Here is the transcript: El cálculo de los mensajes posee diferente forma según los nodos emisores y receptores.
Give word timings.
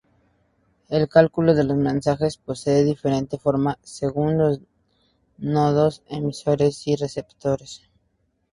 El 0.89 1.07
cálculo 1.07 1.53
de 1.53 1.63
los 1.63 1.77
mensajes 1.77 2.37
posee 2.37 2.83
diferente 2.83 3.37
forma 3.37 3.77
según 3.83 4.35
los 4.35 4.59
nodos 5.37 6.01
emisores 6.07 6.87
y 6.87 6.95
receptores. 6.95 7.83